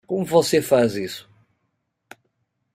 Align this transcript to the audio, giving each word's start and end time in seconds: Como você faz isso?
Como 0.07 0.25
você 0.25 0.63
faz 0.63 0.95
isso? 0.95 1.29